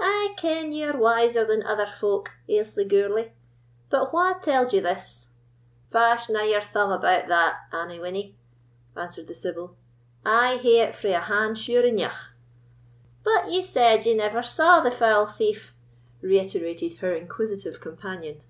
"I 0.00 0.34
ken 0.36 0.72
ye 0.72 0.82
are 0.82 0.96
wiser 0.98 1.44
than 1.44 1.62
ither 1.62 1.86
folk, 1.86 2.32
Aislie 2.48 2.84
Gourlay. 2.88 3.30
But 3.88 4.12
wha 4.12 4.32
tell'd 4.32 4.72
ye 4.72 4.80
this?" 4.80 5.34
"Fashna 5.92 6.50
your 6.50 6.60
thumb 6.62 6.90
about 6.90 7.28
that, 7.28 7.58
Annie 7.72 8.00
Winnie," 8.00 8.34
answered 8.96 9.28
the 9.28 9.36
sibyl, 9.36 9.76
"I 10.26 10.56
hae 10.56 10.80
it 10.80 10.96
frae 10.96 11.12
a 11.14 11.20
hand 11.20 11.60
sure 11.60 11.84
eneugh." 11.86 12.32
"But 13.22 13.52
ye 13.52 13.62
said 13.62 14.04
ye 14.04 14.14
never 14.14 14.42
saw 14.42 14.80
the 14.80 14.90
foul 14.90 15.26
thief," 15.28 15.76
reiterated 16.22 16.94
her 16.94 17.12
inquisitive 17.12 17.80
companion. 17.80 18.40